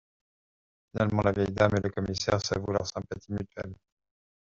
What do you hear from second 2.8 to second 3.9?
sympathie mutuelle.